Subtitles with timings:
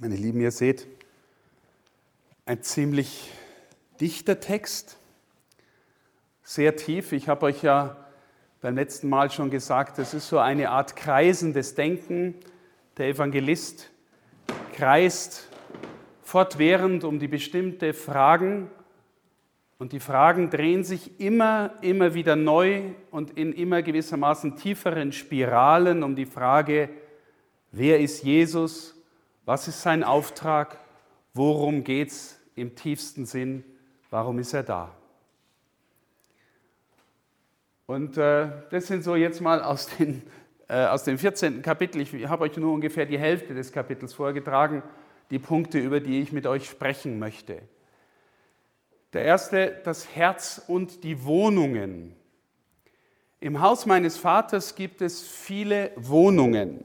[0.00, 0.88] Meine Lieben, ihr seht,
[2.46, 3.30] ein ziemlich
[4.00, 4.98] dichter Text,
[6.42, 7.12] sehr tief.
[7.12, 7.96] Ich habe euch ja
[8.60, 12.34] beim letzten Mal schon gesagt, es ist so eine Art kreisendes Denken.
[12.96, 13.88] Der Evangelist
[14.72, 15.48] kreist
[16.22, 18.68] fortwährend um die bestimmte Fragen
[19.78, 22.82] und die Fragen drehen sich immer, immer wieder neu
[23.12, 26.90] und in immer gewissermaßen tieferen Spiralen um die Frage,
[27.70, 28.93] wer ist Jesus,
[29.44, 30.78] was ist sein Auftrag,
[31.34, 33.64] worum geht es im tiefsten Sinn,
[34.10, 34.94] warum ist er da?
[37.86, 40.22] Und äh, das sind so jetzt mal aus, den,
[40.68, 41.60] äh, aus dem 14.
[41.60, 44.82] Kapitel, ich habe euch nur ungefähr die Hälfte des Kapitels vorgetragen,
[45.30, 47.60] die Punkte, über die ich mit euch sprechen möchte.
[49.12, 52.16] Der erste, das Herz und die Wohnungen.
[53.40, 56.84] Im Haus meines Vaters gibt es viele Wohnungen.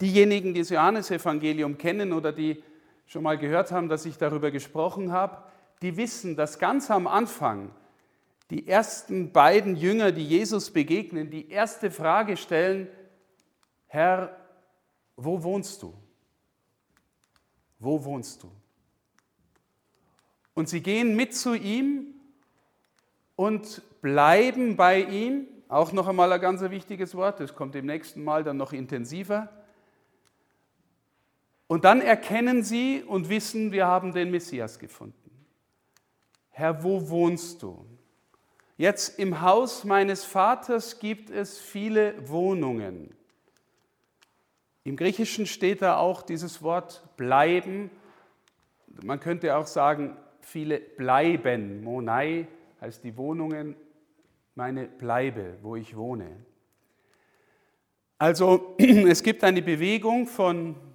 [0.00, 2.62] Diejenigen, die das Johannesevangelium kennen oder die
[3.06, 5.42] schon mal gehört haben, dass ich darüber gesprochen habe,
[5.82, 7.70] die wissen, dass ganz am Anfang
[8.50, 12.88] die ersten beiden Jünger, die Jesus begegnen, die erste Frage stellen,
[13.86, 14.36] Herr,
[15.16, 15.94] wo wohnst du?
[17.78, 18.50] Wo wohnst du?
[20.54, 22.14] Und sie gehen mit zu ihm
[23.36, 25.46] und bleiben bei ihm.
[25.68, 29.48] Auch noch einmal ein ganz wichtiges Wort, das kommt im nächsten Mal dann noch intensiver.
[31.70, 35.30] Und dann erkennen sie und wissen, wir haben den Messias gefunden.
[36.48, 37.86] Herr, wo wohnst du?
[38.76, 43.14] Jetzt im Haus meines Vaters gibt es viele Wohnungen.
[44.82, 47.88] Im Griechischen steht da auch dieses Wort bleiben.
[49.04, 51.84] Man könnte auch sagen, viele bleiben.
[51.84, 52.48] Monai
[52.80, 53.76] heißt die Wohnungen,
[54.56, 56.44] meine Bleibe, wo ich wohne.
[58.18, 60.89] Also es gibt eine Bewegung von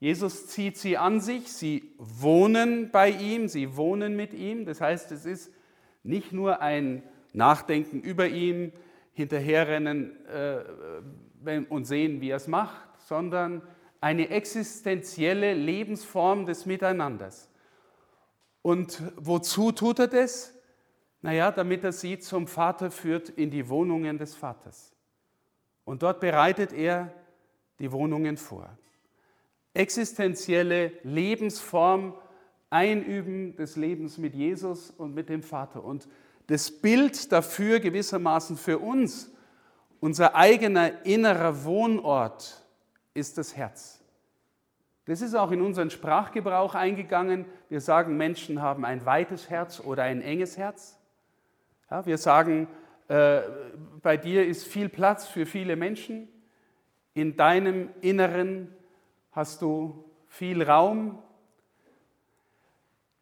[0.00, 4.64] Jesus zieht sie an sich, sie wohnen bei ihm, sie wohnen mit ihm.
[4.64, 5.52] Das heißt, es ist
[6.02, 7.02] nicht nur ein
[7.34, 8.72] Nachdenken über ihn,
[9.12, 13.60] hinterherrennen äh, und sehen, wie er es macht, sondern
[14.00, 17.50] eine existenzielle Lebensform des Miteinanders.
[18.62, 20.54] Und wozu tut er das?
[21.20, 24.94] Naja, damit er sie zum Vater führt in die Wohnungen des Vaters.
[25.84, 27.12] Und dort bereitet er
[27.78, 28.78] die Wohnungen vor
[29.74, 32.14] existenzielle Lebensform
[32.70, 35.84] einüben des Lebens mit Jesus und mit dem Vater.
[35.84, 36.08] Und
[36.46, 39.32] das Bild dafür gewissermaßen für uns,
[40.00, 42.64] unser eigener innerer Wohnort,
[43.14, 44.00] ist das Herz.
[45.04, 47.44] Das ist auch in unseren Sprachgebrauch eingegangen.
[47.68, 50.98] Wir sagen, Menschen haben ein weites Herz oder ein enges Herz.
[51.90, 52.68] Ja, wir sagen,
[53.08, 53.40] äh,
[54.02, 56.28] bei dir ist viel Platz für viele Menschen.
[57.14, 58.74] In deinem Inneren
[59.32, 61.22] hast du viel Raum.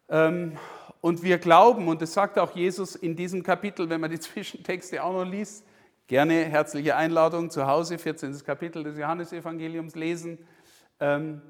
[0.09, 0.57] Ähm,
[1.01, 5.03] und wir glauben, und das sagt auch Jesus in diesem Kapitel, wenn man die Zwischentexte
[5.03, 5.65] auch noch liest,
[6.07, 8.43] gerne herzliche Einladung zu Hause, 14.
[8.45, 10.39] Kapitel des Johannesevangeliums lesen.
[11.01, 11.43] Ähm,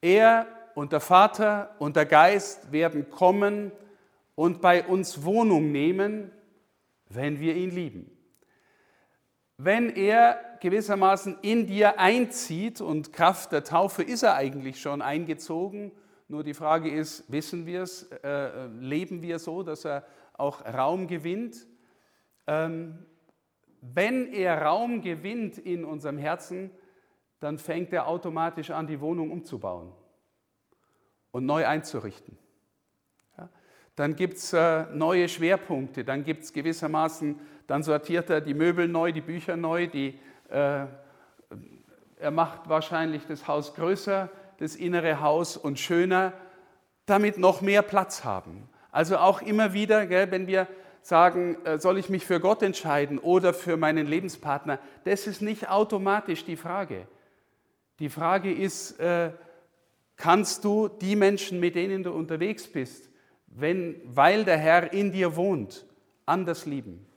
[0.00, 3.72] er und der Vater und der Geist werden kommen
[4.34, 6.30] und bei uns Wohnung nehmen,
[7.08, 8.17] wenn wir ihn lieben.
[9.60, 15.90] Wenn er gewissermaßen in dir einzieht und Kraft der Taufe ist er eigentlich schon eingezogen.
[16.28, 21.08] Nur die Frage ist, wissen wir es, äh, leben wir so, dass er auch Raum
[21.08, 21.66] gewinnt?
[22.46, 23.04] Ähm,
[23.80, 26.70] wenn er Raum gewinnt in unserem Herzen,
[27.40, 29.92] dann fängt er automatisch an, die Wohnung umzubauen
[31.32, 32.38] und neu einzurichten.
[33.36, 33.48] Ja?
[33.96, 38.88] Dann gibt es äh, neue Schwerpunkte, dann gibt es gewissermaßen, dann sortiert er die Möbel
[38.88, 40.18] neu, die Bücher neu, die
[40.48, 40.86] äh,
[42.20, 46.32] er macht wahrscheinlich das Haus größer, das innere Haus und schöner,
[47.06, 48.68] damit noch mehr Platz haben.
[48.90, 50.66] Also auch immer wieder, gell, wenn wir
[51.02, 55.68] sagen, äh, soll ich mich für Gott entscheiden oder für meinen Lebenspartner, das ist nicht
[55.68, 57.06] automatisch die Frage.
[57.98, 59.30] Die Frage ist, äh,
[60.16, 63.08] kannst du die Menschen, mit denen du unterwegs bist,
[63.46, 65.86] wenn, weil der Herr in dir wohnt,
[66.26, 67.07] anders lieben?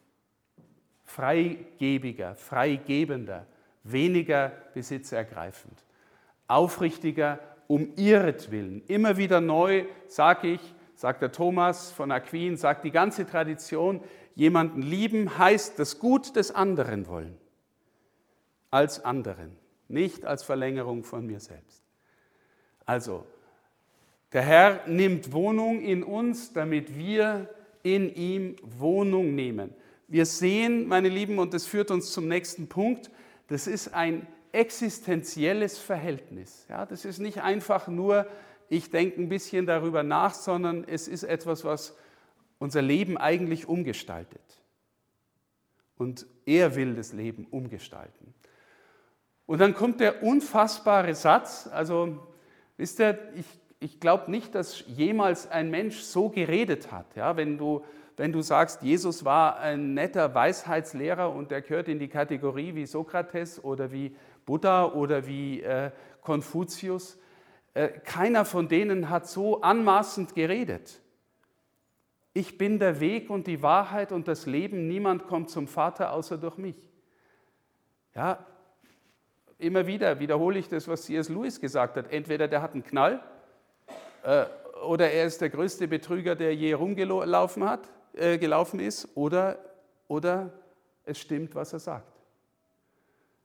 [1.15, 3.45] Freigebiger, freigebender,
[3.83, 5.83] weniger besitzergreifend,
[6.47, 8.83] aufrichtiger um ihretwillen.
[8.87, 14.01] Immer wieder neu sage ich, sagt der Thomas von Aquin, sagt die ganze Tradition,
[14.35, 17.37] jemanden lieben heißt das Gut des anderen wollen,
[18.69, 21.83] als anderen, nicht als Verlängerung von mir selbst.
[22.85, 23.25] Also,
[24.31, 27.49] der Herr nimmt Wohnung in uns, damit wir
[27.83, 29.73] in ihm Wohnung nehmen.
[30.11, 33.09] Wir sehen, meine Lieben, und das führt uns zum nächsten Punkt,
[33.47, 36.65] das ist ein existenzielles Verhältnis.
[36.67, 38.27] Ja, das ist nicht einfach nur,
[38.67, 41.95] ich denke ein bisschen darüber nach, sondern es ist etwas, was
[42.59, 44.41] unser Leben eigentlich umgestaltet.
[45.95, 48.33] Und er will das Leben umgestalten.
[49.45, 52.19] Und dann kommt der unfassbare Satz, also
[52.75, 53.45] wisst ihr, ich,
[53.79, 57.15] ich glaube nicht, dass jemals ein Mensch so geredet hat.
[57.15, 57.85] Ja, wenn, du,
[58.21, 62.85] wenn du sagst, Jesus war ein netter Weisheitslehrer und der gehört in die Kategorie wie
[62.85, 64.15] Sokrates oder wie
[64.45, 65.89] Buddha oder wie äh,
[66.21, 67.17] Konfuzius,
[67.73, 71.01] äh, keiner von denen hat so anmaßend geredet.
[72.33, 74.87] Ich bin der Weg und die Wahrheit und das Leben.
[74.87, 76.77] Niemand kommt zum Vater außer durch mich.
[78.13, 78.45] Ja,
[79.57, 81.27] immer wieder wiederhole ich das, was C.S.
[81.27, 82.11] Lewis gesagt hat.
[82.11, 83.23] Entweder der hat einen Knall
[84.21, 84.45] äh,
[84.85, 89.59] oder er ist der größte Betrüger, der je rumgelaufen hat, äh, gelaufen ist, oder,
[90.07, 90.51] oder
[91.05, 92.11] es stimmt, was er sagt.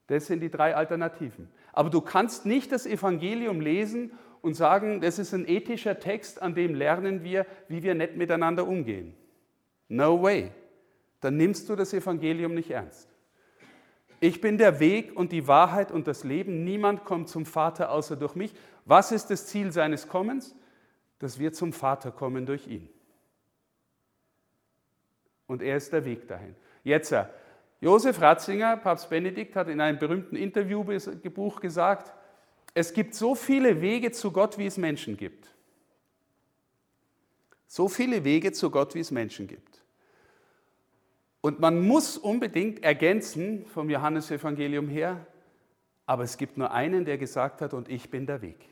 [0.06, 1.48] Das sind die drei Alternativen.
[1.72, 6.54] Aber du kannst nicht das Evangelium lesen und sagen, das ist ein ethischer Text, an
[6.54, 9.14] dem lernen wir, wie wir nett miteinander umgehen.
[9.88, 10.52] No way.
[11.20, 13.08] Dann nimmst du das Evangelium nicht ernst.
[14.20, 16.64] Ich bin der Weg und die Wahrheit und das Leben.
[16.64, 18.54] Niemand kommt zum Vater außer durch mich.
[18.84, 20.54] Was ist das Ziel seines Kommens?
[21.18, 22.88] Dass wir zum Vater kommen durch ihn.
[25.46, 26.54] Und er ist der Weg dahin.
[26.82, 27.24] Jetzt, äh,
[27.80, 32.12] Josef Ratzinger, Papst Benedikt, hat in einem berühmten Interviewbuch gesagt,
[32.74, 35.54] es gibt so viele Wege zu Gott, wie es Menschen gibt.
[37.66, 39.82] So viele Wege zu Gott, wie es Menschen gibt.
[41.40, 45.26] Und man muss unbedingt ergänzen vom Johannesevangelium her,
[46.04, 48.68] aber es gibt nur einen, der gesagt hat, und ich bin der Weg.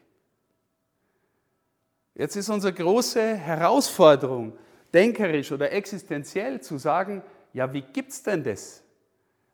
[2.14, 4.56] Jetzt ist unsere große Herausforderung,
[4.94, 8.82] denkerisch oder existenziell zu sagen, ja, wie gibt es denn das?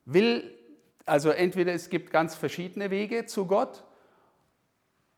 [0.05, 0.55] Will,
[1.07, 3.85] also entweder es gibt ganz verschiedene Wege zu Gott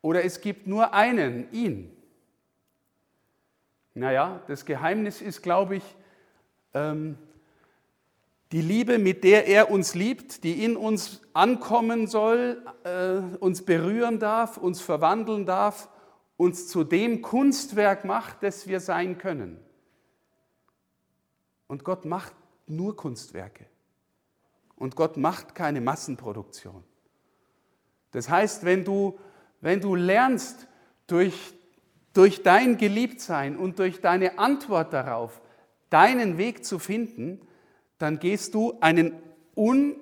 [0.00, 1.96] oder es gibt nur einen, ihn.
[3.94, 5.84] Naja, das Geheimnis ist, glaube ich,
[6.72, 7.18] ähm,
[8.52, 14.18] die Liebe, mit der er uns liebt, die in uns ankommen soll, äh, uns berühren
[14.18, 15.88] darf, uns verwandeln darf,
[16.36, 19.58] uns zu dem Kunstwerk macht, das wir sein können.
[21.72, 22.34] Und Gott macht
[22.66, 23.64] nur Kunstwerke.
[24.76, 26.84] Und Gott macht keine Massenproduktion.
[28.10, 29.18] Das heißt, wenn du
[29.62, 30.68] wenn du lernst,
[31.06, 31.54] durch,
[32.12, 35.40] durch dein Geliebtsein und durch deine Antwort darauf
[35.88, 37.40] deinen Weg zu finden,
[37.96, 39.14] dann gehst du einen
[39.56, 39.96] un,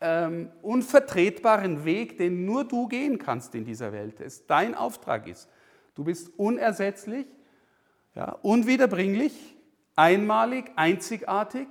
[0.00, 5.48] ähm, unvertretbaren Weg, den nur du gehen kannst in dieser Welt, es dein Auftrag ist.
[5.94, 7.26] Du bist unersetzlich,
[8.14, 9.56] ja, unwiederbringlich,
[9.96, 11.68] einmalig, einzigartig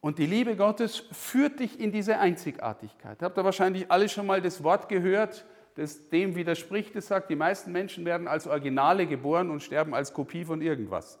[0.00, 3.20] und die Liebe Gottes führt dich in diese Einzigartigkeit.
[3.22, 5.44] Habt ihr wahrscheinlich alle schon mal das Wort gehört,
[5.74, 6.94] das dem widerspricht.
[6.96, 11.18] Es sagt, die meisten Menschen werden als Originale geboren und sterben als Kopie von irgendwas.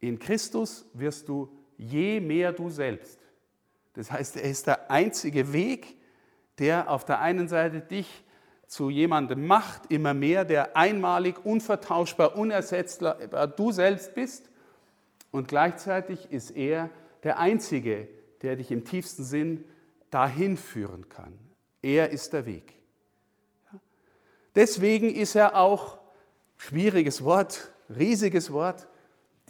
[0.00, 3.18] In Christus wirst du je mehr du selbst.
[3.94, 5.96] Das heißt, er ist der einzige Weg,
[6.58, 8.24] der auf der einen Seite dich
[8.72, 14.48] zu jemandem macht, immer mehr, der einmalig, unvertauschbar, unersetzbar du selbst bist.
[15.30, 16.88] Und gleichzeitig ist er
[17.22, 18.08] der Einzige,
[18.40, 19.66] der dich im tiefsten Sinn
[20.08, 21.38] dahin führen kann.
[21.82, 22.72] Er ist der Weg.
[24.54, 25.98] Deswegen ist er auch,
[26.56, 28.88] schwieriges Wort, riesiges Wort,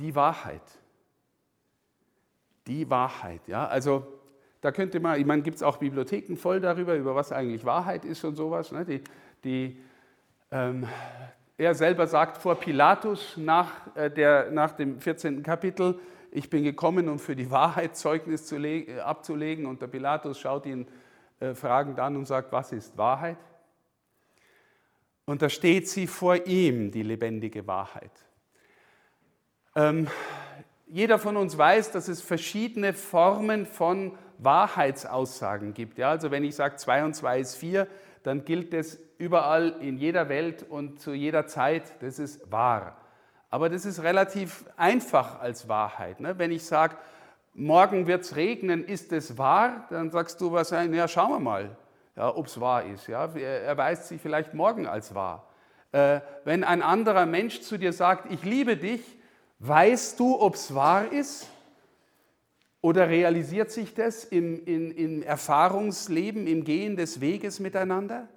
[0.01, 0.63] die Wahrheit.
[2.67, 4.05] Die Wahrheit, ja, also
[4.63, 8.05] da könnte man, ich meine, gibt es auch Bibliotheken voll darüber, über was eigentlich Wahrheit
[8.05, 8.71] ist und sowas.
[8.71, 8.85] Ne?
[8.85, 9.03] Die,
[9.43, 9.77] die,
[10.53, 10.87] ähm,
[11.59, 15.43] er selber sagt vor Pilatus nach, äh, der, nach dem 14.
[15.43, 15.99] Kapitel,
[16.31, 19.67] ich bin gekommen, um für die Wahrheit Zeugnis äh, abzulegen.
[19.67, 20.87] Und der Pilatus schaut ihn
[21.41, 23.39] äh, fragend an und sagt, was ist Wahrheit?
[25.25, 28.13] Und da steht sie vor ihm, die lebendige Wahrheit.
[29.75, 30.07] Ähm,
[30.87, 35.99] jeder von uns weiß, dass es verschiedene Formen von Wahrheitsaussagen gibt.
[35.99, 37.87] Ja, also wenn ich sage, 2 und 2 ist 4,
[38.23, 42.97] dann gilt das überall in jeder Welt und zu jeder Zeit, das ist wahr.
[43.51, 46.21] Aber das ist relativ einfach als Wahrheit.
[46.21, 46.39] Ne?
[46.39, 46.97] Wenn ich sage,
[47.55, 49.87] morgen wird es regnen, ist es wahr?
[49.91, 51.77] Dann sagst du wahrscheinlich, ja, schauen wir mal,
[52.17, 53.09] ja, ob es wahr ist.
[53.09, 53.27] Ja?
[53.35, 55.47] Er erweist sich vielleicht morgen als wahr.
[55.93, 59.03] Äh, wenn ein anderer Mensch zu dir sagt, ich liebe dich,
[59.59, 61.47] weißt du, ob es wahr ist?
[62.83, 68.29] Oder realisiert sich das im, in, im Erfahrungsleben, im Gehen des Weges miteinander?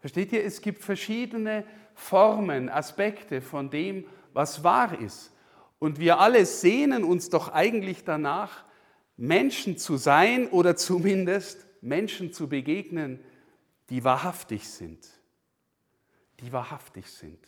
[0.00, 4.04] Versteht ihr, es gibt verschiedene Formen, Aspekte von dem,
[4.34, 5.32] was wahr ist.
[5.78, 8.64] Und wir alle sehnen uns doch eigentlich danach,
[9.16, 13.18] Menschen zu sein oder zumindest Menschen zu begegnen,
[13.88, 15.08] die wahrhaftig sind.
[16.40, 17.38] Die wahrhaftig sind.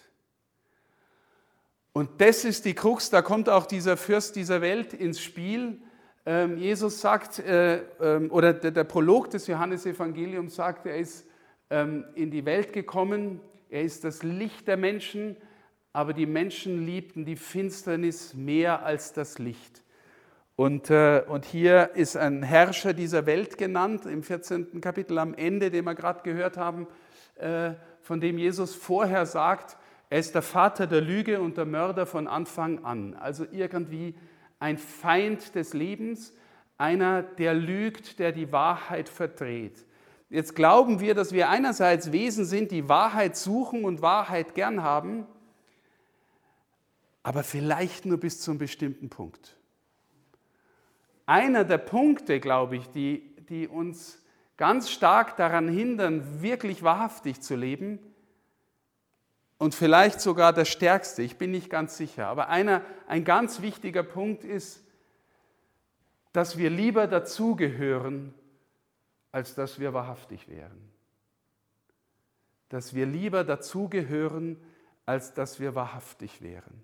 [1.93, 5.81] Und das ist die Krux, da kommt auch dieser Fürst dieser Welt ins Spiel.
[6.29, 11.25] Ähm, Jesus sagt, äh, ähm, oder der, Prolog des Johannesevangeliums sagt, er ist
[11.71, 13.41] ähm, in die Welt gekommen,
[13.71, 15.37] er ist das Licht der Menschen,
[15.93, 19.85] aber die Menschen liebten die Finsternis mehr als das Licht.
[20.57, 24.81] Und, äh, und hier ist ein Herrscher dieser Welt genannt, im 14.
[24.81, 26.89] Kapitel am Ende, den wir gerade gehört haben,
[27.37, 29.77] äh, von dem Jesus vorher sagt,
[30.11, 33.15] er ist der Vater der Lüge und der Mörder von Anfang an.
[33.15, 34.17] Also irgendwie
[34.59, 36.33] ein Feind des Lebens,
[36.79, 39.85] einer, der lügt, der die Wahrheit verdreht.
[40.29, 45.27] Jetzt glauben wir, dass wir einerseits Wesen sind, die Wahrheit suchen und Wahrheit gern haben,
[47.23, 49.57] aber vielleicht nur bis zu einem bestimmten Punkt
[51.27, 54.23] einer der Punkte, glaube ich, die, die uns
[54.57, 57.99] ganz stark daran hindern, wirklich wahrhaftig zu leben,
[59.59, 64.03] und vielleicht sogar der stärkste, ich bin nicht ganz sicher, aber einer, ein ganz wichtiger
[64.03, 64.85] Punkt ist,
[66.33, 68.35] dass wir lieber dazugehören,
[69.33, 70.91] als dass wir wahrhaftig wären.
[72.69, 74.59] Dass wir lieber dazugehören,
[75.07, 76.83] als dass wir wahrhaftig wären.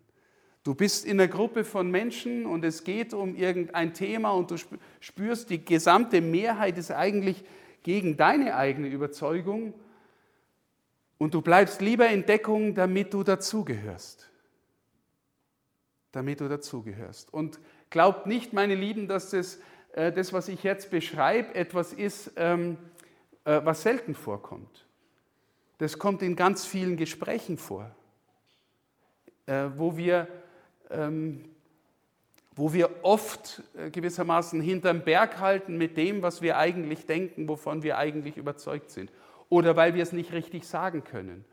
[0.63, 4.57] Du bist in einer Gruppe von Menschen und es geht um irgendein Thema und du
[5.01, 7.45] spürst, die gesamte Mehrheit ist eigentlich
[7.83, 9.75] gegen deine eigene Überzeugung
[11.23, 14.29] und du bleibst lieber in Deckung, damit du dazugehörst.
[16.11, 17.33] Damit du dazugehörst.
[17.33, 17.61] Und
[17.91, 19.61] glaubt nicht, meine Lieben, dass das,
[19.93, 22.77] äh, das was ich jetzt beschreibe, etwas ist, ähm,
[23.45, 24.85] äh, was selten vorkommt.
[25.79, 27.89] Das kommt in ganz vielen Gesprächen vor,
[29.47, 30.27] äh, wo wir
[30.91, 31.45] ähm,
[32.55, 37.85] wo wir oft äh, gewissermaßen hinterm Berg halten mit dem, was wir eigentlich denken, wovon
[37.85, 39.11] wir eigentlich überzeugt sind.
[39.53, 41.45] Oder weil wir es nicht richtig sagen können.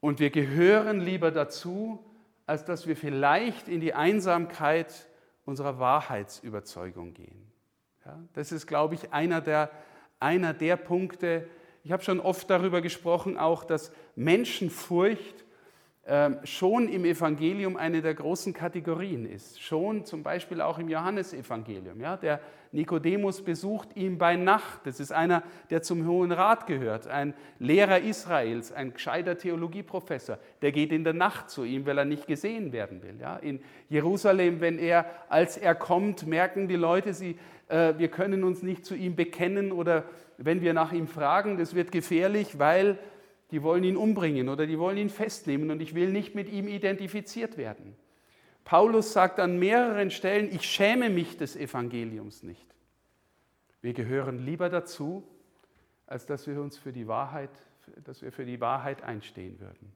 [0.00, 2.04] Und wir gehören lieber dazu,
[2.46, 5.06] als dass wir vielleicht in die Einsamkeit
[5.44, 7.46] unserer Wahrheitsüberzeugung gehen.
[8.04, 9.70] Ja, das ist, glaube ich, einer der,
[10.18, 11.46] einer der Punkte.
[11.84, 15.44] Ich habe schon oft darüber gesprochen, auch dass Menschenfurcht
[16.44, 19.62] schon im Evangelium eine der großen Kategorien ist.
[19.62, 22.00] Schon zum Beispiel auch im Johannesevangelium.
[22.00, 22.16] Ja?
[22.16, 22.40] Der
[22.72, 24.80] Nikodemus besucht ihn bei Nacht.
[24.84, 30.38] Das ist einer, der zum Hohen Rat gehört, ein Lehrer Israels, ein gescheiter Theologieprofessor.
[30.62, 33.16] Der geht in der Nacht zu ihm, weil er nicht gesehen werden will.
[33.20, 33.36] Ja?
[33.36, 37.38] In Jerusalem, wenn er, als er kommt, merken die Leute, sie,
[37.68, 40.04] äh, wir können uns nicht zu ihm bekennen oder
[40.38, 42.98] wenn wir nach ihm fragen, das wird gefährlich, weil
[43.50, 46.68] die wollen ihn umbringen oder die wollen ihn festnehmen und ich will nicht mit ihm
[46.68, 47.96] identifiziert werden.
[48.64, 52.66] Paulus sagt an mehreren Stellen, ich schäme mich des Evangeliums nicht.
[53.80, 55.24] Wir gehören lieber dazu,
[56.06, 57.50] als dass wir uns für die Wahrheit,
[58.04, 59.92] dass wir für die Wahrheit einstehen würden.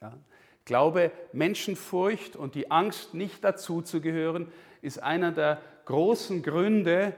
[0.00, 0.16] Ja?
[0.58, 4.52] Ich glaube, Menschenfurcht und die Angst, nicht dazu zu gehören,
[4.82, 7.14] ist einer der großen Gründe,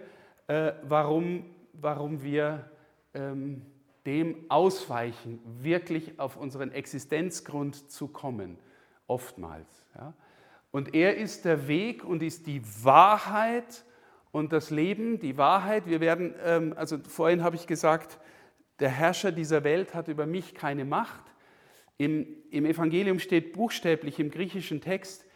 [0.46, 2.70] äh, warum, warum wir
[3.12, 3.66] ähm,
[4.06, 8.58] dem ausweichen, wirklich auf unseren Existenzgrund zu kommen,
[9.06, 9.68] oftmals.
[9.94, 10.14] Ja.
[10.70, 13.84] Und er ist der Weg und ist die Wahrheit
[14.32, 15.86] und das Leben, die Wahrheit.
[15.86, 18.18] Wir werden, ähm, also vorhin habe ich gesagt,
[18.78, 21.24] der Herrscher dieser Welt hat über mich keine Macht.
[21.98, 25.26] Im, Im Evangelium steht buchstäblich im griechischen Text,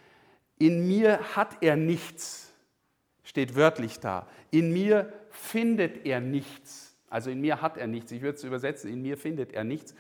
[0.57, 2.53] in mir hat er nichts,
[3.25, 4.29] steht wörtlich da.
[4.51, 6.94] In mir findet er nichts.
[7.15, 8.11] Also in mir hat er nichts.
[8.11, 9.95] Ich würde es übersetzen, in mir findet er nichts.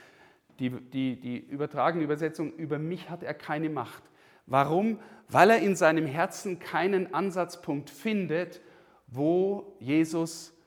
[0.58, 4.02] Die, die, die übertragene Übersetzung, über mich hat er keine Macht.
[4.46, 4.98] Warum?
[5.28, 8.60] Weil er in seinem Herzen keinen Ansatzpunkt findet,
[9.06, 10.58] wo Jesus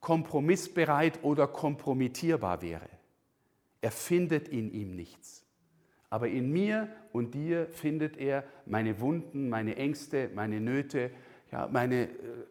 [0.00, 2.90] kompromissbereit oder kompromittierbar wäre.
[3.80, 5.46] Er findet in ihm nichts.
[6.10, 11.10] Aber in mir und dir findet er meine Wunden, meine Ängste, meine Nöte,
[11.50, 12.08] ja, meine äh,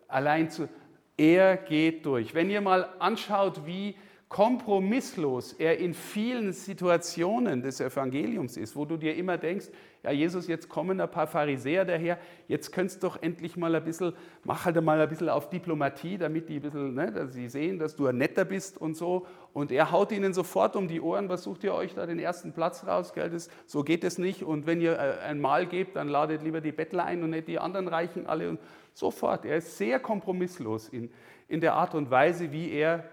[0.07, 0.67] allein zu,
[1.17, 2.33] er geht durch.
[2.33, 3.95] Wenn ihr mal anschaut, wie
[4.27, 9.67] kompromisslos er in vielen Situationen des Evangeliums ist, wo du dir immer denkst,
[10.03, 12.17] ja Jesus, jetzt kommen ein paar Pharisäer daher,
[12.47, 14.13] jetzt könntest du doch endlich mal ein bisschen,
[14.43, 17.79] mach halt mal ein bisschen auf Diplomatie, damit die ein bisschen, ne, dass sie sehen,
[17.79, 19.25] dass du ein Netter bist und so.
[19.53, 22.51] Und er haut ihnen sofort um die Ohren, was sucht ihr euch da den ersten
[22.51, 23.29] Platz raus, gell?
[23.29, 24.43] Das, so geht es nicht.
[24.43, 27.47] Und wenn ihr äh, ein Mahl gebt, dann ladet lieber die Bettler ein und nicht
[27.47, 28.49] die anderen Reichen alle.
[28.49, 28.59] Und
[28.93, 31.09] sofort, er ist sehr kompromisslos in,
[31.47, 33.05] in der Art und Weise, wie er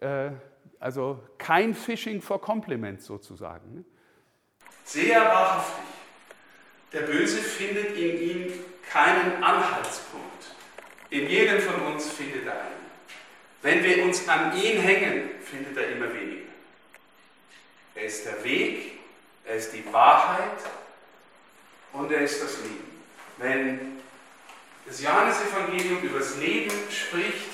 [0.00, 0.30] äh,
[0.82, 3.72] also kein Phishing for Compliments sozusagen.
[3.72, 3.84] Ne?
[4.84, 5.84] Sehr wahrhaftig.
[6.92, 8.52] Der Böse findet in ihm
[8.90, 10.56] keinen Anhaltspunkt.
[11.08, 12.82] In jedem von uns findet er einen.
[13.62, 16.50] Wenn wir uns an ihn hängen, findet er immer weniger.
[17.94, 18.98] Er ist der Weg,
[19.44, 20.58] er ist die Wahrheit
[21.92, 23.02] und er ist das Leben.
[23.38, 24.00] Wenn
[24.84, 27.50] das Johannesevangelium über das Leben spricht,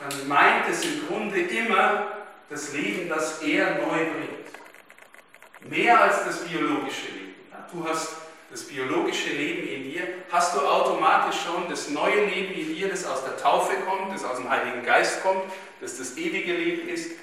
[0.00, 2.13] dann meint es im Grunde immer
[2.48, 5.70] das Leben, das er neu bringt.
[5.70, 7.34] Mehr als das biologische Leben.
[7.72, 8.16] Du hast
[8.50, 13.04] das biologische Leben in dir, hast du automatisch schon das neue Leben in dir, das
[13.04, 15.42] aus der Taufe kommt, das aus dem Heiligen Geist kommt,
[15.80, 17.18] das das ewige Leben ist.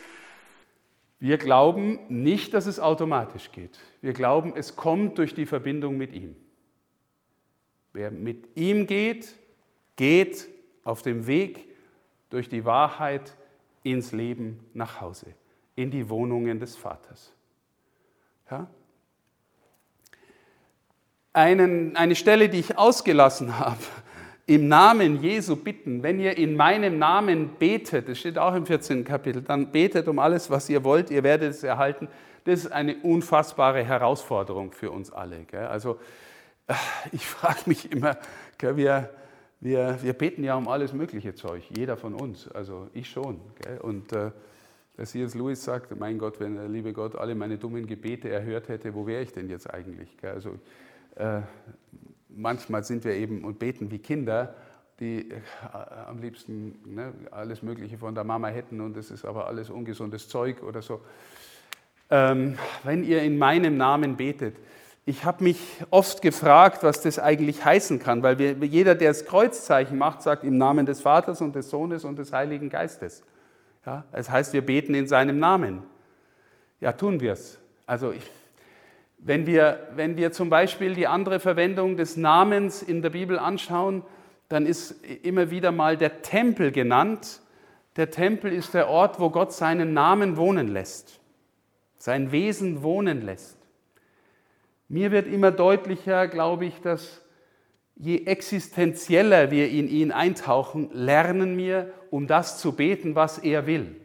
[1.19, 3.79] Wir glauben nicht, dass es automatisch geht.
[4.01, 6.35] Wir glauben, es kommt durch die Verbindung mit ihm.
[7.93, 9.35] Wer mit ihm geht,
[9.95, 10.47] geht
[10.83, 11.67] auf dem Weg
[12.29, 13.37] durch die Wahrheit
[13.83, 15.27] ins Leben nach Hause,
[15.75, 17.33] in die Wohnungen des Vaters.
[18.49, 18.67] Ja?
[21.33, 23.79] Einen, eine Stelle, die ich ausgelassen habe,
[24.47, 29.05] im Namen Jesu bitten, wenn ihr in meinem Namen betet, das steht auch im 14.
[29.05, 32.09] Kapitel, dann betet um alles, was ihr wollt, ihr werdet es erhalten.
[32.43, 35.43] Das ist eine unfassbare Herausforderung für uns alle.
[35.45, 35.67] Gell?
[35.67, 35.99] Also
[37.11, 38.17] ich frage mich immer,
[38.57, 39.09] gell, wir,
[39.61, 43.39] wir, wir beten ja um alles mögliche Zeug, jeder von uns, also ich schon.
[43.61, 43.77] Gell?
[43.77, 44.31] Und äh,
[44.97, 45.35] der C.S.
[45.35, 49.05] Lewis sagt, mein Gott, wenn der liebe Gott alle meine dummen Gebete erhört hätte, wo
[49.05, 50.17] wäre ich denn jetzt eigentlich?
[50.17, 50.31] Gell?
[50.31, 50.57] Also
[51.15, 51.41] äh,
[52.27, 54.55] manchmal sind wir eben und beten wie Kinder,
[54.99, 55.35] die äh,
[56.07, 60.27] am liebsten ne, alles Mögliche von der Mama hätten und es ist aber alles ungesundes
[60.27, 61.01] Zeug oder so.
[62.09, 64.55] Ähm, wenn ihr in meinem Namen betet,
[65.05, 65.57] ich habe mich
[65.89, 70.43] oft gefragt, was das eigentlich heißen kann, weil wir, jeder, der das Kreuzzeichen macht, sagt
[70.43, 73.23] im Namen des Vaters und des Sohnes und des Heiligen Geistes.
[73.85, 75.81] Ja, das heißt, wir beten in seinem Namen.
[76.79, 77.59] Ja, tun wir es.
[77.87, 78.13] Also
[79.17, 84.03] wenn, wir, wenn wir zum Beispiel die andere Verwendung des Namens in der Bibel anschauen,
[84.49, 87.41] dann ist immer wieder mal der Tempel genannt.
[87.95, 91.19] Der Tempel ist der Ort, wo Gott seinen Namen wohnen lässt,
[91.97, 93.60] sein Wesen wohnen lässt.
[94.91, 97.21] Mir wird immer deutlicher, glaube ich, dass
[97.95, 103.95] je existenzieller wir in ihn eintauchen, lernen wir, um das zu beten, was er will.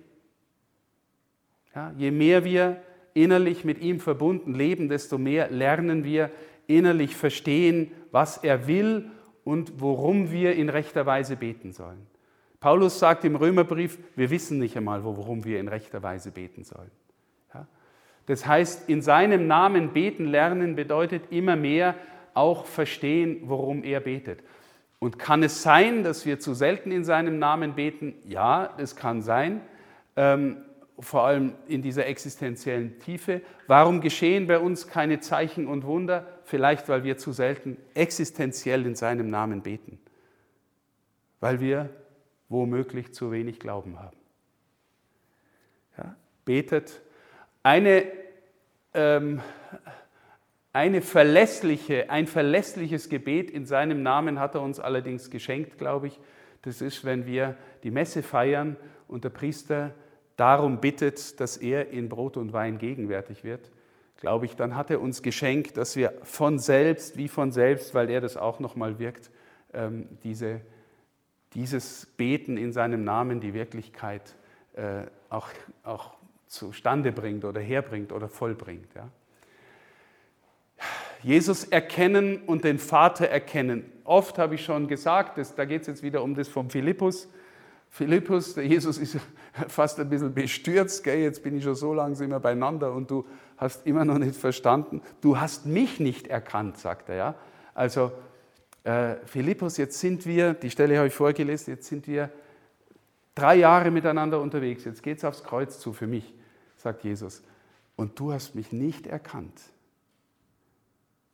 [1.75, 2.81] Ja, je mehr wir
[3.15, 6.31] innerlich mit ihm verbunden leben, desto mehr lernen wir
[6.69, 9.11] innerlich verstehen, was er will
[9.43, 12.07] und worum wir in rechter Weise beten sollen.
[12.61, 16.93] Paulus sagt im Römerbrief, wir wissen nicht einmal, worum wir in rechter Weise beten sollen.
[18.27, 21.95] Das heißt, in seinem Namen beten lernen bedeutet immer mehr
[22.35, 24.41] auch verstehen, worum er betet.
[24.99, 28.15] Und kann es sein, dass wir zu selten in seinem Namen beten?
[28.25, 29.61] Ja, das kann sein,
[30.17, 30.59] ähm,
[30.99, 33.43] vor allem in dieser existenziellen Tiefe.
[33.67, 36.27] Warum geschehen bei uns keine Zeichen und Wunder?
[36.45, 39.99] Vielleicht, weil wir zu selten existenziell in seinem Namen beten,
[41.41, 41.91] weil wir
[42.49, 44.17] womöglich zu wenig Glauben haben.
[45.99, 46.17] Ja?
[46.45, 47.03] Betet
[47.67, 48.05] eine,
[48.95, 49.41] ähm,
[50.73, 56.21] eine verlässliche, ein verlässliches Gebet in seinem Namen hat er uns allerdings geschenkt, glaube ich.
[56.63, 58.77] Das ist, wenn wir die Messe feiern
[59.09, 59.93] und der Priester
[60.37, 63.73] darum bittet, dass er in Brot und Wein gegenwärtig wird,
[64.21, 68.11] glaube ich, dann hat er uns geschenkt, dass wir von selbst, wie von selbst, weil
[68.11, 69.29] er das auch nochmal wirkt,
[69.75, 70.61] ähm, diese,
[71.55, 74.37] dieses Beten in seinem Namen, die Wirklichkeit
[74.75, 75.49] äh, auch,
[75.83, 78.95] auch zustande bringt oder herbringt oder vollbringt.
[78.95, 79.09] Ja.
[81.23, 83.91] Jesus erkennen und den Vater erkennen.
[84.05, 87.29] Oft habe ich schon gesagt, das, da geht es jetzt wieder um das von Philippus.
[87.89, 89.19] Philippus, der Jesus ist
[89.69, 91.19] fast ein bisschen bestürzt, gell?
[91.19, 93.25] jetzt bin ich schon so lange wir beieinander und du
[93.57, 95.01] hast immer noch nicht verstanden.
[95.21, 97.17] Du hast mich nicht erkannt, sagt er.
[97.17, 97.35] Ja?
[97.75, 98.13] Also
[98.85, 102.31] äh, Philippus, jetzt sind wir, die Stelle habe ich vorgelesen, jetzt sind wir
[103.37, 106.35] drei Jahre miteinander unterwegs, jetzt geht es aufs Kreuz zu für mich,
[106.77, 107.44] sagt Jesus.
[107.94, 109.61] Und du hast mich nicht erkannt.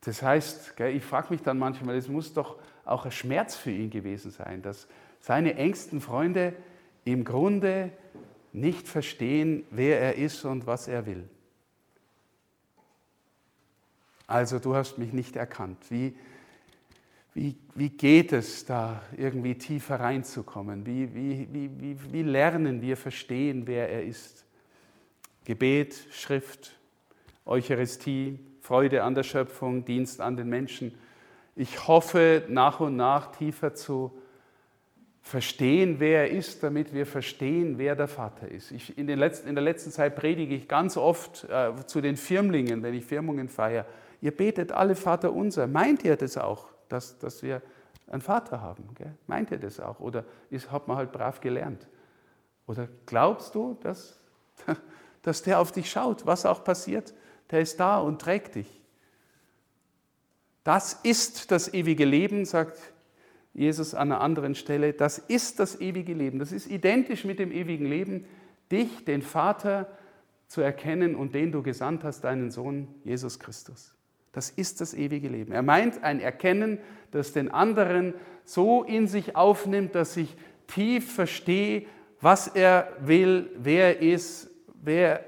[0.03, 3.89] Das heißt, ich frage mich dann manchmal, es muss doch auch ein Schmerz für ihn
[3.89, 4.89] gewesen sein, dass
[5.21, 6.55] seine engsten Freunde
[7.05, 7.93] im Grunde
[8.53, 11.29] nicht verstehen, wer er ist und was er will.
[14.27, 15.79] Also du hast mich nicht erkannt.
[15.89, 16.17] Wie,
[17.35, 20.85] wie, wie geht es da irgendwie tiefer reinzukommen?
[20.85, 24.45] Wie, wie, wie, wie lernen wir verstehen, wer er ist?
[25.45, 26.73] Gebet, Schrift,
[27.47, 30.95] Eucharistie, Freude an der Schöpfung, Dienst an den Menschen.
[31.57, 34.13] Ich hoffe, nach und nach tiefer zu
[35.23, 38.73] verstehen, wer er ist, damit wir verstehen, wer der Vater ist.
[38.73, 42.83] Ich, in, letzten, in, der letzten Zeit predige ich ganz oft äh, zu den Firmlingen,
[42.83, 43.87] wenn ich Firmungen feiere.
[44.21, 45.67] Ihr betet alle Vater unser.
[45.67, 47.63] Meint ihr das auch, dass, dass wir
[48.07, 48.95] einen Vater haben?
[48.95, 49.15] Gell?
[49.27, 50.01] Meint ihr das auch?
[50.01, 51.89] Oder ist, hat man halt brav gelernt?
[52.67, 54.21] Oder glaubst du, dass,
[55.23, 57.15] dass der auf dich schaut, was auch passiert?
[57.51, 58.81] Der ist da und trägt dich.
[60.65, 62.79] Das ist das ewige Leben, sagt
[63.53, 64.93] Jesus an einer anderen Stelle.
[64.93, 66.39] Das ist das ewige Leben.
[66.39, 68.27] Das ist identisch mit dem ewigen Leben,
[68.71, 69.89] dich, den Vater,
[70.47, 73.95] zu erkennen und den du gesandt hast, deinen Sohn Jesus Christus.
[74.33, 75.53] Das ist das ewige Leben.
[75.53, 76.79] Er meint ein Erkennen,
[77.11, 78.15] das den anderen
[78.45, 80.35] so in sich aufnimmt, dass ich
[80.67, 81.87] tief verstehe,
[82.21, 84.51] was er will, wer er ist,
[84.83, 85.25] wer,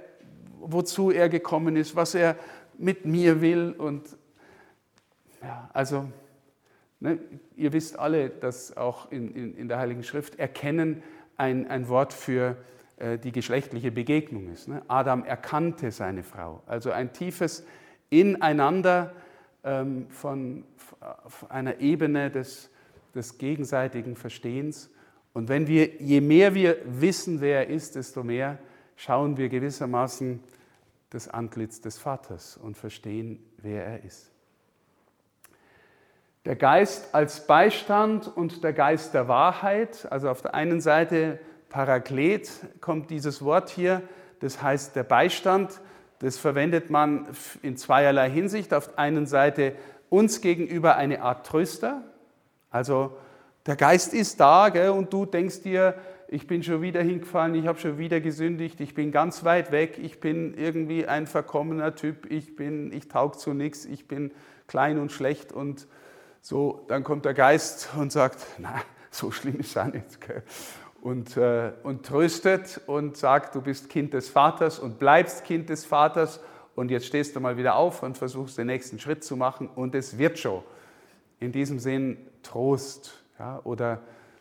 [0.58, 2.36] wozu er gekommen ist, was er
[2.78, 3.74] mit mir will.
[3.76, 4.16] Und
[5.42, 6.08] ja, also,
[7.00, 7.18] ne,
[7.56, 11.02] ihr wisst alle, dass auch in, in, in der Heiligen Schrift Erkennen
[11.36, 12.56] ein, ein Wort für
[12.96, 14.68] äh, die geschlechtliche Begegnung ist.
[14.68, 14.82] Ne?
[14.88, 16.62] Adam erkannte seine Frau.
[16.66, 17.66] Also ein tiefes
[18.10, 19.12] Ineinander
[19.62, 20.64] ähm, von,
[21.26, 22.70] von einer Ebene des,
[23.14, 24.90] des gegenseitigen Verstehens.
[25.32, 28.58] Und wenn wir, je mehr wir wissen, wer er ist, desto mehr
[28.96, 30.40] schauen wir gewissermaßen
[31.10, 34.30] das Antlitz des Vaters und verstehen, wer er ist.
[36.44, 41.38] Der Geist als Beistand und der Geist der Wahrheit, also auf der einen Seite
[41.70, 44.02] Paraklet kommt dieses Wort hier,
[44.40, 45.80] das heißt der Beistand.
[46.18, 47.26] Das verwendet man
[47.62, 48.72] in zweierlei Hinsicht.
[48.72, 49.74] Auf der einen Seite
[50.08, 52.02] uns gegenüber eine Art Tröster.
[52.70, 53.16] Also
[53.66, 55.94] der Geist ist da gell, und du denkst dir,
[56.28, 59.98] ich bin schon wieder hingefallen, ich habe schon wieder gesündigt, ich bin ganz weit weg,
[60.02, 64.32] ich bin irgendwie ein verkommener Typ, ich, bin, ich taug zu nichts, ich bin
[64.66, 65.86] klein und schlecht und
[66.40, 70.20] so, dann kommt der Geist und sagt, na, so schlimm ist es nicht.
[70.20, 70.42] Gell
[71.04, 75.84] und, äh, und tröstet und sagt, du bist Kind des Vaters und bleibst Kind des
[75.84, 76.40] Vaters
[76.74, 79.94] und jetzt stehst du mal wieder auf und versuchst den nächsten Schritt zu machen und
[79.94, 80.62] es wird schon.
[81.40, 83.22] In diesem Sinn Trost.
[83.38, 84.00] Ja, oder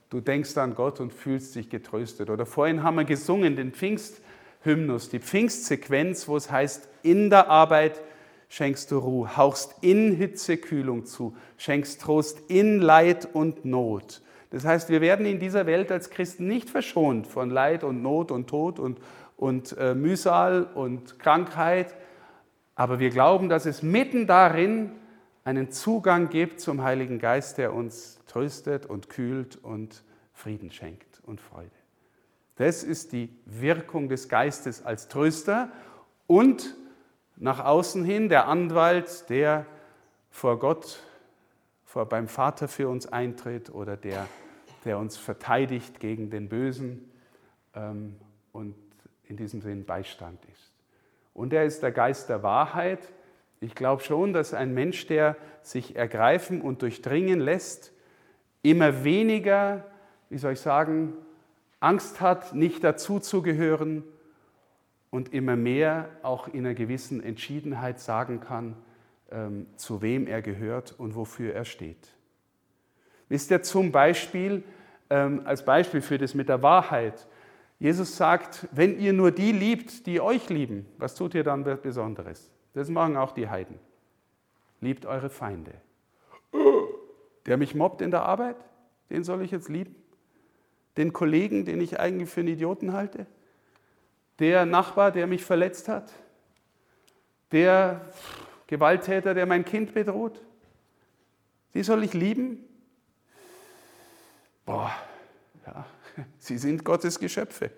[0.10, 2.30] du denkst an Gott und fühlst dich getröstet.
[2.30, 7.99] Oder vorhin haben wir gesungen den Pfingsthymnus, die Pfingstsequenz, wo es heißt, in der Arbeit
[8.47, 14.21] schenkst du Ruhe, hauchst in Hitze Kühlung zu, schenkst Trost in Leid und Not.
[14.53, 18.29] Das heißt, wir werden in dieser Welt als Christen nicht verschont von Leid und Not
[18.29, 18.99] und Tod und,
[19.35, 21.95] und äh, Mühsal und Krankheit,
[22.75, 24.91] aber wir glauben, dass es mitten darin
[25.43, 31.41] einen Zugang gibt zum Heiligen Geist, der uns tröstet und kühlt und Frieden schenkt und
[31.41, 31.71] Freude.
[32.55, 35.71] Das ist die Wirkung des Geistes als Tröster
[36.27, 36.75] und
[37.37, 39.65] nach außen hin der Anwalt, der
[40.29, 40.99] vor Gott,
[41.85, 44.27] vor beim Vater für uns eintritt oder der
[44.85, 47.11] der uns verteidigt gegen den Bösen
[47.75, 48.15] ähm,
[48.51, 48.75] und
[49.23, 50.71] in diesem Sinn Beistand ist.
[51.33, 53.11] Und er ist der Geist der Wahrheit.
[53.59, 57.93] Ich glaube schon, dass ein Mensch, der sich ergreifen und durchdringen lässt,
[58.61, 59.85] immer weniger,
[60.29, 61.13] wie soll ich sagen,
[61.79, 64.03] Angst hat, nicht dazuzugehören
[65.09, 68.75] und immer mehr auch in einer gewissen Entschiedenheit sagen kann,
[69.31, 72.15] ähm, zu wem er gehört und wofür er steht.
[73.33, 74.63] Wisst ihr zum Beispiel,
[75.09, 77.27] ähm, als Beispiel für das mit der Wahrheit,
[77.79, 82.51] Jesus sagt, wenn ihr nur die liebt, die euch lieben, was tut ihr dann Besonderes?
[82.75, 83.79] Das machen auch die Heiden.
[84.81, 85.71] Liebt eure Feinde.
[87.47, 88.57] Der mich mobbt in der Arbeit,
[89.09, 89.95] den soll ich jetzt lieben?
[90.95, 93.25] Den Kollegen, den ich eigentlich für einen Idioten halte?
[94.37, 96.13] Der Nachbar, der mich verletzt hat?
[97.51, 98.01] Der
[98.67, 100.39] Gewalttäter, der mein Kind bedroht?
[101.73, 102.69] Die soll ich lieben?
[104.65, 104.91] Boah,
[105.65, 105.86] ja,
[106.39, 107.71] sie sind Gottes Geschöpfe.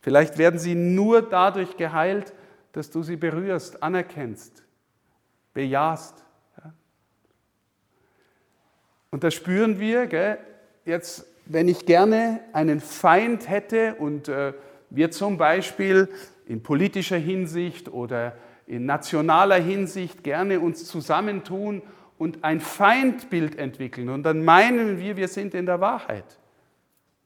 [0.00, 2.32] Vielleicht werden sie nur dadurch geheilt,
[2.72, 4.64] dass du sie berührst, anerkennst,
[5.54, 6.24] bejahst.
[6.58, 6.72] Ja.
[9.10, 10.38] Und das spüren wir, gell?
[10.84, 14.52] jetzt, wenn ich gerne einen Feind hätte und äh,
[14.90, 16.08] wir zum Beispiel
[16.46, 21.82] in politischer Hinsicht oder in nationaler Hinsicht gerne uns zusammentun
[22.22, 24.08] und ein Feindbild entwickeln.
[24.08, 26.38] Und dann meinen wir, wir sind in der Wahrheit.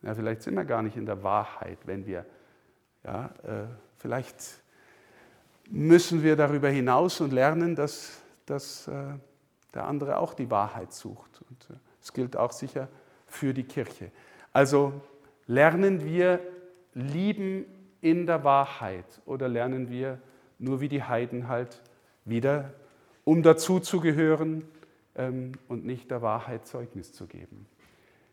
[0.01, 2.25] Ja, vielleicht sind wir gar nicht in der Wahrheit, wenn wir,
[3.05, 3.67] ja, äh,
[3.99, 4.39] vielleicht
[5.69, 8.93] müssen wir darüber hinaus und lernen, dass, dass äh,
[9.75, 11.43] der andere auch die Wahrheit sucht.
[11.47, 12.89] Und äh, es gilt auch sicher
[13.27, 14.11] für die Kirche.
[14.55, 14.95] Also
[15.47, 16.41] lernen wir
[16.95, 17.67] lieben
[18.01, 20.19] in der Wahrheit oder lernen wir
[20.59, 21.83] nur wie die Heiden halt
[22.25, 22.73] wieder,
[23.25, 24.65] um dazuzugehören,
[25.17, 27.67] und nicht der Wahrheit Zeugnis zu geben.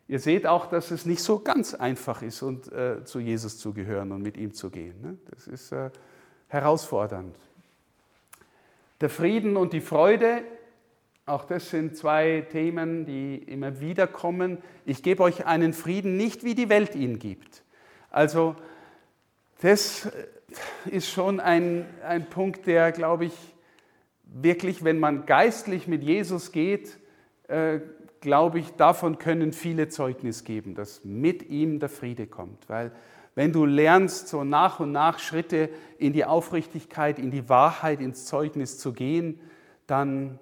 [0.08, 3.74] Ihr seht auch, dass es nicht so ganz einfach ist, und, äh, zu Jesus zu
[3.74, 5.02] gehören und mit ihm zu gehen.
[5.02, 5.18] Ne?
[5.32, 5.90] Das ist äh,
[6.50, 7.36] herausfordernd.
[9.00, 10.44] Der Frieden und die Freude,
[11.26, 14.58] auch das sind zwei Themen, die immer wieder kommen.
[14.86, 17.64] Ich gebe euch einen Frieden nicht, wie die Welt ihn gibt.
[18.10, 18.56] Also
[19.64, 20.10] Das
[20.86, 23.34] ist schon ein, ein Punkt, der, glaube ich,
[24.34, 26.98] wirklich, wenn man geistlich mit Jesus geht,
[27.48, 27.80] äh,
[28.20, 32.68] glaube ich, davon können viele Zeugnis geben, dass mit ihm der Friede kommt.
[32.70, 32.92] Weil
[33.36, 38.26] wenn du lernst, so nach und nach Schritte in die Aufrichtigkeit, in die Wahrheit, ins
[38.26, 39.40] Zeugnis zu gehen,
[39.88, 40.40] dann,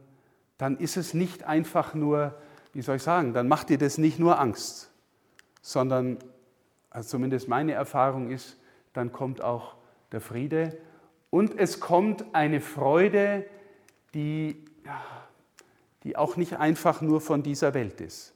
[0.58, 2.36] dann ist es nicht einfach nur,
[2.74, 4.92] wie soll ich sagen, dann macht dir das nicht nur Angst,
[5.62, 6.18] sondern,
[6.90, 8.58] also zumindest meine Erfahrung ist,
[8.94, 9.76] dann kommt auch
[10.12, 10.78] der Friede
[11.30, 13.46] und es kommt eine Freude,
[14.14, 14.56] die,
[16.04, 18.34] die auch nicht einfach nur von dieser Welt ist.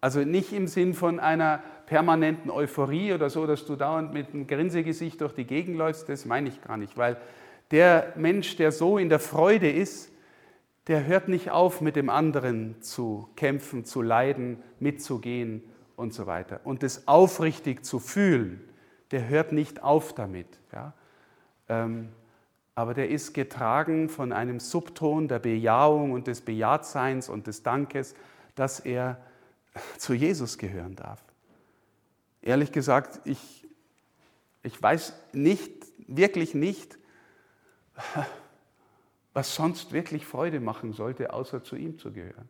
[0.00, 4.46] Also nicht im Sinn von einer permanenten Euphorie oder so, dass du dauernd mit einem
[4.46, 7.16] Grinsegesicht durch die Gegend läufst, das meine ich gar nicht, weil
[7.70, 10.12] der Mensch, der so in der Freude ist,
[10.86, 15.62] der hört nicht auf, mit dem anderen zu kämpfen, zu leiden, mitzugehen
[15.96, 16.60] und so weiter.
[16.64, 18.62] Und das aufrichtig zu fühlen,
[19.10, 20.46] der hört nicht auf damit.
[20.72, 20.94] Ja?
[21.68, 22.08] Ähm,
[22.78, 28.14] aber der ist getragen von einem Subton der Bejahung und des Bejahtseins und des Dankes,
[28.54, 29.20] dass er
[29.96, 31.20] zu Jesus gehören darf.
[32.40, 33.66] Ehrlich gesagt, ich,
[34.62, 35.72] ich weiß nicht,
[36.06, 36.98] wirklich nicht,
[39.32, 42.48] was sonst wirklich Freude machen sollte, außer zu ihm zu gehören.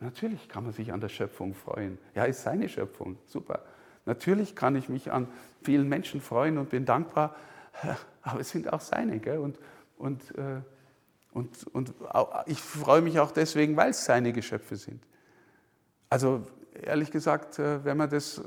[0.00, 1.98] Natürlich kann man sich an der Schöpfung freuen.
[2.16, 3.62] Ja, ist seine Schöpfung, super.
[4.04, 5.28] Natürlich kann ich mich an
[5.62, 7.36] vielen Menschen freuen und bin dankbar,
[8.26, 9.20] aber es sind auch seine.
[9.20, 9.38] Gell?
[9.38, 9.58] Und,
[9.96, 10.60] und, äh,
[11.32, 11.94] und, und
[12.46, 15.02] ich freue mich auch deswegen, weil es seine Geschöpfe sind.
[16.08, 16.44] Also
[16.82, 18.42] ehrlich gesagt, äh, wenn man das äh,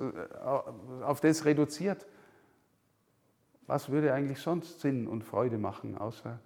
[1.03, 2.05] auf das reduziert,
[3.67, 6.39] was würde eigentlich sonst Sinn und Freude machen, außer,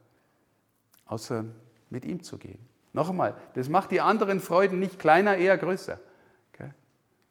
[1.05, 1.45] außer
[1.89, 2.59] mit ihm zu gehen?
[2.91, 5.99] Noch einmal, das macht die anderen Freuden nicht kleiner, eher größer.
[6.53, 6.71] Okay?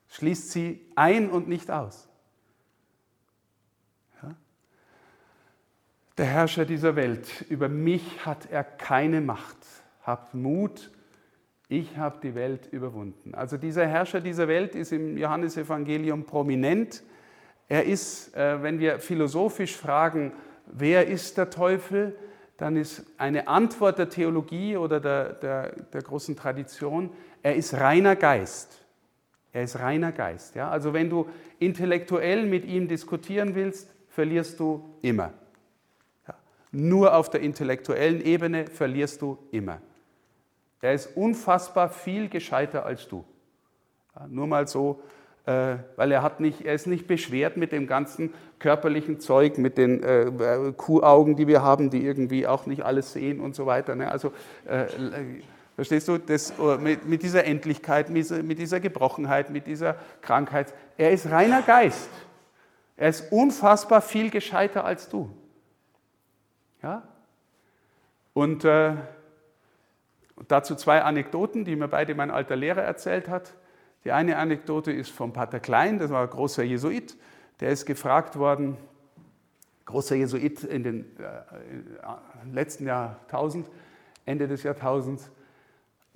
[0.08, 2.08] Schließt sie ein und nicht aus.
[6.18, 9.56] Der Herrscher dieser Welt, über mich hat er keine Macht.
[10.02, 10.90] Habt Mut,
[11.68, 13.34] ich habe die Welt überwunden.
[13.34, 17.02] Also dieser Herrscher dieser Welt ist im Johannesevangelium prominent.
[17.66, 20.32] Er ist, äh, wenn wir philosophisch fragen,
[20.66, 22.14] wer ist der Teufel,
[22.58, 27.08] dann ist eine Antwort der Theologie oder der, der, der großen Tradition,
[27.42, 28.84] er ist reiner Geist.
[29.52, 30.56] Er ist reiner Geist.
[30.56, 30.68] Ja?
[30.68, 31.26] Also wenn du
[31.58, 35.32] intellektuell mit ihm diskutieren willst, verlierst du immer.
[36.72, 39.78] Nur auf der intellektuellen Ebene verlierst du immer.
[40.80, 43.24] Er ist unfassbar viel gescheiter als du.
[44.28, 45.00] Nur mal so,
[45.44, 49.76] äh, weil er, hat nicht, er ist nicht beschwert mit dem ganzen körperlichen Zeug, mit
[49.76, 53.94] den äh, Kuhaugen, die wir haben, die irgendwie auch nicht alles sehen und so weiter.
[53.94, 54.10] Ne?
[54.10, 54.32] Also,
[54.66, 54.86] äh,
[55.74, 60.72] verstehst du, das, mit, dieser Endlichkeit, mit dieser Gebrochenheit, mit dieser Krankheit.
[60.96, 62.08] Er ist reiner Geist.
[62.96, 65.30] Er ist unfassbar viel gescheiter als du.
[66.82, 67.02] Ja?
[68.34, 68.94] Und äh,
[70.48, 73.54] dazu zwei Anekdoten, die mir beide mein alter Lehrer erzählt hat.
[74.04, 77.16] Die eine Anekdote ist vom Pater Klein, das war ein großer Jesuit,
[77.60, 78.76] der ist gefragt worden,
[79.84, 83.68] großer Jesuit in den äh, letzten Jahrtausend,
[84.24, 85.30] Ende des Jahrtausends,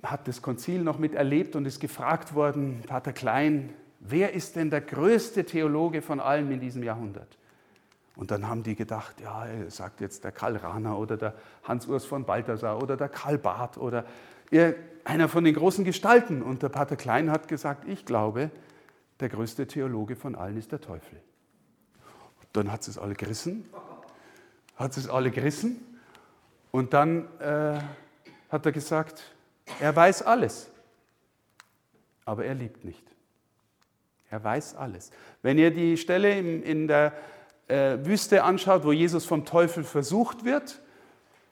[0.03, 4.81] hat das Konzil noch miterlebt und ist gefragt worden, Pater Klein, wer ist denn der
[4.81, 7.37] größte Theologe von allen in diesem Jahrhundert?
[8.17, 12.25] Und dann haben die gedacht, ja, sagt jetzt der Karl Rahner oder der Hans-Urs von
[12.25, 14.05] Balthasar oder der Karl Barth oder
[15.03, 16.41] einer von den großen Gestalten.
[16.41, 18.49] Und der Pater Klein hat gesagt, ich glaube,
[19.19, 21.19] der größte Theologe von allen ist der Teufel.
[22.39, 23.69] Und dann hat es alle gerissen,
[24.75, 25.99] hat es alle gerissen.
[26.71, 27.79] Und dann äh,
[28.49, 29.31] hat er gesagt,
[29.79, 30.71] er weiß alles,
[32.25, 33.03] aber er liebt nicht.
[34.31, 35.11] Er weiß alles.
[35.43, 37.13] Wenn ihr die Stelle in, in der
[37.67, 40.81] äh, Wüste anschaut, wo Jesus vom Teufel versucht wird,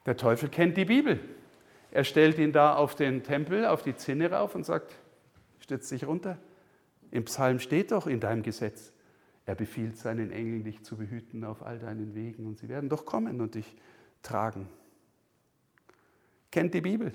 [0.05, 1.19] der Teufel kennt die Bibel.
[1.91, 4.95] Er stellt ihn da auf den Tempel, auf die Zinne rauf und sagt,
[5.59, 6.37] stütz dich runter.
[7.11, 8.91] Im Psalm steht doch in deinem Gesetz,
[9.45, 13.05] er befiehlt seinen Engeln, dich zu behüten auf all deinen Wegen und sie werden doch
[13.05, 13.75] kommen und dich
[14.23, 14.67] tragen.
[16.51, 17.13] Kennt die Bibel,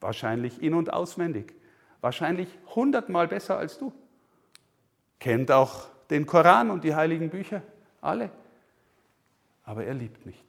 [0.00, 1.54] wahrscheinlich in- und auswendig,
[2.00, 3.92] wahrscheinlich hundertmal besser als du.
[5.18, 7.62] Kennt auch den Koran und die heiligen Bücher.
[8.00, 8.30] Alle.
[9.64, 10.44] Aber er liebt nicht.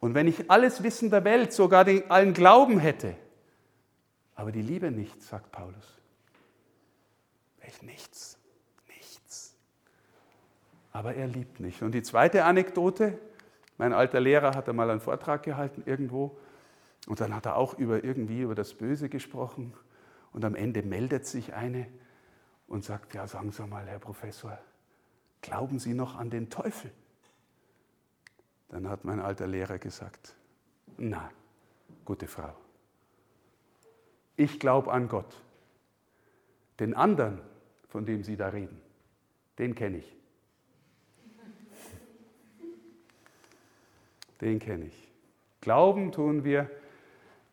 [0.00, 3.16] Und wenn ich alles Wissen der Welt, sogar den, allen Glauben hätte,
[4.34, 6.00] aber die Liebe nicht, sagt Paulus,
[7.58, 8.38] wäre ich nichts,
[8.88, 9.56] nichts.
[10.92, 11.82] Aber er liebt nicht.
[11.82, 13.18] Und die zweite Anekdote,
[13.78, 16.36] mein alter Lehrer hat einmal einen Vortrag gehalten irgendwo
[17.06, 19.74] und dann hat er auch über irgendwie über das Böse gesprochen
[20.32, 21.86] und am Ende meldet sich eine
[22.66, 24.58] und sagt, ja sagen Sie mal, Herr Professor,
[25.44, 26.90] Glauben Sie noch an den Teufel?
[28.70, 30.34] Dann hat mein alter Lehrer gesagt,
[30.96, 31.30] na,
[32.06, 32.56] gute Frau,
[34.36, 35.42] ich glaube an Gott.
[36.80, 37.42] Den anderen,
[37.88, 38.80] von dem Sie da reden,
[39.58, 40.16] den kenne ich.
[44.40, 45.12] Den kenne ich.
[45.60, 46.70] Glauben tun wir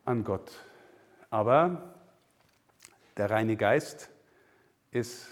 [0.06, 0.50] an Gott.
[1.28, 1.94] Aber
[3.18, 4.08] der reine Geist
[4.92, 5.28] ist,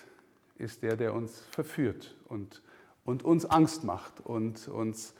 [0.60, 2.62] ist der, der uns verführt und,
[3.04, 5.14] und uns Angst macht und uns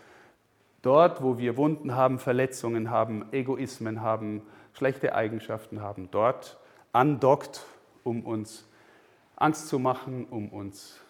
[0.82, 6.58] dort, wo wir Wunden haben, Verletzungen haben, Egoismen haben, schlechte Eigenschaften haben, dort
[6.92, 7.64] andockt,
[8.04, 8.66] um uns
[9.36, 11.00] Angst zu machen, um uns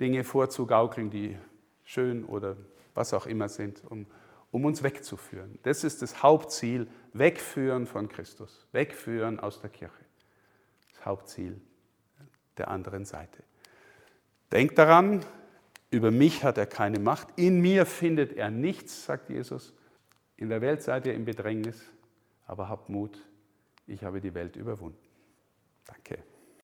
[0.00, 1.36] Dinge vorzugaukeln, die
[1.84, 2.56] schön oder
[2.94, 4.06] was auch immer sind, um,
[4.50, 5.58] um uns wegzuführen.
[5.62, 10.04] Das ist das Hauptziel, wegführen von Christus, wegführen aus der Kirche.
[10.90, 11.60] Das Hauptziel
[12.58, 13.42] der anderen Seite.
[14.50, 15.24] Denkt daran,
[15.90, 19.74] über mich hat er keine Macht, in mir findet er nichts, sagt Jesus.
[20.36, 21.80] In der Welt seid ihr im Bedrängnis,
[22.46, 23.18] aber habt Mut,
[23.86, 24.98] ich habe die Welt überwunden.
[25.86, 26.18] Danke.